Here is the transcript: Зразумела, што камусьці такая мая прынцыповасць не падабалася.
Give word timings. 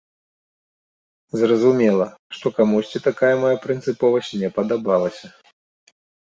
Зразумела, 1.41 2.07
што 2.39 2.47
камусьці 2.61 3.03
такая 3.09 3.31
мая 3.45 3.55
прынцыповасць 3.69 4.35
не 4.43 4.49
падабалася. 4.59 5.35